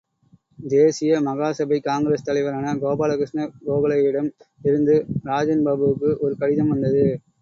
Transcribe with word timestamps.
தேசிய 0.67 1.19
மகாசபை 1.19 1.77
காங்கிரஸ் 1.81 2.25
தலைவரான 2.25 2.73
கோபாலகிருஷ்ண 2.75 3.45
கோகலேயிடம் 3.67 4.31
இருந்து 4.61 4.95
ராஜன்பாபுக்கு 5.25 6.11
ஒரு 6.19 6.35
கடிதம் 6.37 6.69
வந்தது. 6.69 7.05